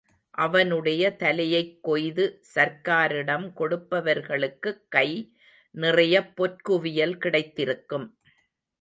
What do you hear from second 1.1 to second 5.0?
தலையைக் கொய்து சர்க்காரிடம் கொடுப்பவர்களுக்குக்